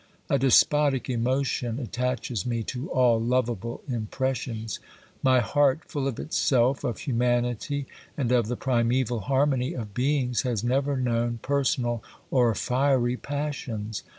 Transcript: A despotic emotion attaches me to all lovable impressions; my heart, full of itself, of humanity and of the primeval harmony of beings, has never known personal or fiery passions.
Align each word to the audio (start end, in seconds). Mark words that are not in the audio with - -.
A 0.31 0.39
despotic 0.39 1.11
emotion 1.11 1.77
attaches 1.77 2.43
me 2.43 2.63
to 2.63 2.89
all 2.89 3.19
lovable 3.21 3.83
impressions; 3.87 4.79
my 5.21 5.41
heart, 5.41 5.81
full 5.85 6.07
of 6.07 6.19
itself, 6.19 6.83
of 6.83 6.97
humanity 6.97 7.85
and 8.17 8.31
of 8.31 8.47
the 8.47 8.57
primeval 8.57 9.19
harmony 9.19 9.73
of 9.73 9.93
beings, 9.93 10.41
has 10.41 10.63
never 10.63 10.97
known 10.97 11.37
personal 11.43 12.01
or 12.31 12.55
fiery 12.55 13.15
passions. 13.15 14.01